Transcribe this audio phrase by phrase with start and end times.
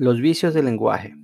[0.00, 1.16] Los vicios del lenguaje.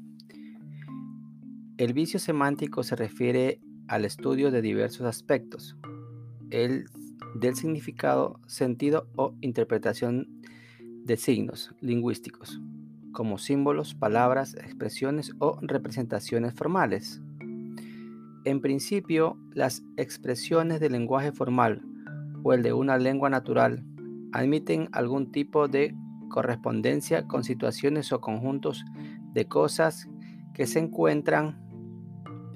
[1.77, 5.77] El vicio semántico se refiere al estudio de diversos aspectos,
[6.51, 6.87] el
[7.37, 10.27] del significado, sentido o interpretación
[11.05, 12.61] de signos lingüísticos,
[13.13, 17.23] como símbolos, palabras, expresiones o representaciones formales.
[18.45, 21.81] En principio, las expresiones del lenguaje formal
[22.43, 23.85] o el de una lengua natural
[24.33, 25.95] admiten algún tipo de
[26.35, 28.85] correspondencia con situaciones o conjuntos
[29.35, 30.09] de cosas
[30.53, 31.63] que se encuentran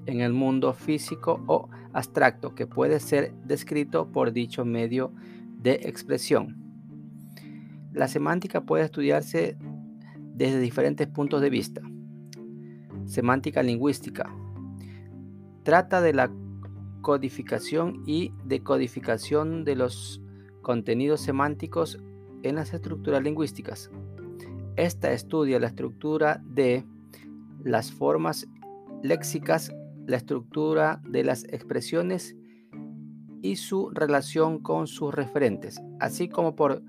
[0.07, 5.13] en el mundo físico o abstracto que puede ser descrito por dicho medio
[5.63, 6.57] de expresión.
[7.93, 9.57] La semántica puede estudiarse
[10.35, 11.81] desde diferentes puntos de vista.
[13.05, 14.29] Semántica lingüística.
[15.63, 16.33] Trata de la
[17.01, 20.21] codificación y decodificación de los
[20.63, 22.01] contenidos semánticos
[22.43, 23.91] en las estructuras lingüísticas.
[24.77, 26.85] Esta estudia la estructura de
[27.65, 28.47] las formas
[29.03, 29.75] léxicas,
[30.07, 32.37] la estructura de las expresiones
[33.43, 36.83] y su relación con sus referentes, así como por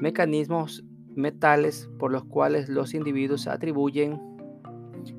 [0.00, 4.20] mecanismos metales por los cuales los individuos atribuyen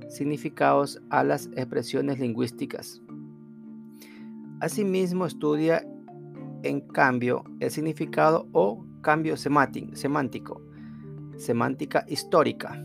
[0.09, 3.02] significados a las expresiones lingüísticas.
[4.61, 5.86] Asimismo, estudia
[6.63, 10.61] en cambio el significado o cambio semántico,
[11.38, 12.78] semántica histórica.